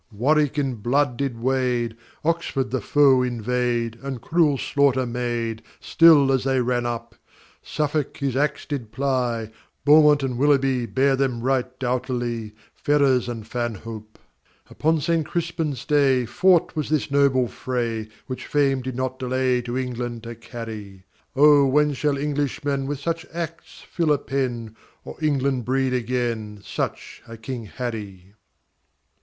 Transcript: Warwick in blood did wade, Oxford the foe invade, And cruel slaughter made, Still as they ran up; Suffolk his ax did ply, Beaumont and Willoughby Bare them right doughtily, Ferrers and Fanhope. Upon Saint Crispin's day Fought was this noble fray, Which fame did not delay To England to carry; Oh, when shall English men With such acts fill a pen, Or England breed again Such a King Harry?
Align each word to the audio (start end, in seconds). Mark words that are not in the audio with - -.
Warwick 0.11 0.57
in 0.57 0.77
blood 0.77 1.15
did 1.15 1.37
wade, 1.39 1.95
Oxford 2.25 2.71
the 2.71 2.81
foe 2.81 3.21
invade, 3.21 3.99
And 4.01 4.19
cruel 4.19 4.57
slaughter 4.57 5.05
made, 5.05 5.61
Still 5.79 6.31
as 6.31 6.43
they 6.43 6.59
ran 6.59 6.87
up; 6.87 7.13
Suffolk 7.61 8.17
his 8.17 8.35
ax 8.35 8.65
did 8.65 8.91
ply, 8.91 9.51
Beaumont 9.85 10.23
and 10.23 10.39
Willoughby 10.39 10.87
Bare 10.87 11.15
them 11.15 11.41
right 11.41 11.77
doughtily, 11.79 12.55
Ferrers 12.73 13.29
and 13.29 13.45
Fanhope. 13.45 14.17
Upon 14.71 14.99
Saint 14.99 15.27
Crispin's 15.27 15.85
day 15.85 16.25
Fought 16.25 16.75
was 16.75 16.89
this 16.89 17.11
noble 17.11 17.47
fray, 17.47 18.09
Which 18.25 18.47
fame 18.47 18.81
did 18.81 18.95
not 18.95 19.19
delay 19.19 19.61
To 19.61 19.77
England 19.77 20.23
to 20.23 20.33
carry; 20.33 21.05
Oh, 21.35 21.67
when 21.67 21.93
shall 21.93 22.17
English 22.17 22.63
men 22.63 22.87
With 22.87 22.99
such 22.99 23.23
acts 23.31 23.83
fill 23.87 24.11
a 24.11 24.17
pen, 24.17 24.75
Or 25.05 25.15
England 25.21 25.63
breed 25.65 25.93
again 25.93 26.63
Such 26.65 27.21
a 27.27 27.37
King 27.37 27.65
Harry? 27.67 28.33